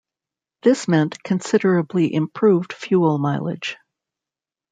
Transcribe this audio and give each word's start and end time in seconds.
This 0.63 0.87
meant 0.87 1.21
considerably 1.21 2.11
improved 2.11 2.73
fuel 2.73 3.19
mileage. 3.19 3.77